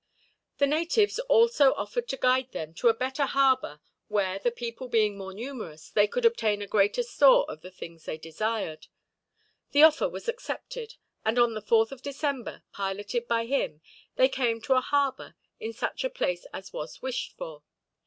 The 0.57 0.65
natives 0.65 1.19
also 1.29 1.73
offered 1.75 2.07
to 2.07 2.17
guide 2.17 2.53
them 2.53 2.73
to 2.73 2.87
a 2.87 2.93
better 2.95 3.27
harbor 3.27 3.81
where, 4.07 4.39
the 4.39 4.49
people 4.49 4.87
being 4.87 5.15
more 5.15 5.31
numerous, 5.31 5.91
they 5.91 6.07
could 6.07 6.25
obtain 6.25 6.59
a 6.59 6.65
greater 6.65 7.03
store 7.03 7.45
of 7.47 7.61
the 7.61 7.69
things 7.69 8.09
desired. 8.19 8.87
The 9.73 9.83
offer 9.83 10.09
was 10.09 10.27
accepted, 10.27 10.95
and 11.23 11.37
on 11.37 11.53
the 11.53 11.61
4th 11.61 11.91
of 11.91 12.01
December, 12.01 12.63
piloted 12.73 13.27
by 13.27 13.45
him, 13.45 13.81
they 14.15 14.27
came 14.27 14.59
to 14.61 14.73
a 14.73 14.81
harbor 14.81 15.35
in 15.59 15.71
such 15.71 16.03
a 16.03 16.09
place 16.09 16.47
as 16.51 16.73
was 16.73 17.03
wished 17.03 17.37
for. 17.37 17.61